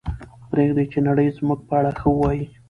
پرېږدئ 0.49 0.85
چې 0.91 0.99
نړۍ 1.07 1.27
زموږ 1.37 1.59
په 1.67 1.73
اړه 1.79 1.91
ښه 1.99 2.07
ووایي. 2.11 2.43